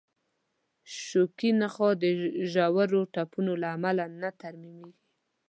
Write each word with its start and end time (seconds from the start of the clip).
شوکي 1.03 1.51
نخاع 1.61 1.93
د 2.03 2.03
ژورو 2.51 3.01
ټپونو 3.13 3.53
له 3.61 3.67
امله 3.75 4.05
نه 4.21 4.29
ترمیمېږي. 4.41 4.93